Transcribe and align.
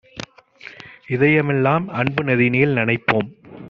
இதயமெலாம் 1.09 1.87
அன்பு 1.99 2.23
நதியினில் 2.23 2.77
நனைப்போம் 2.77 3.29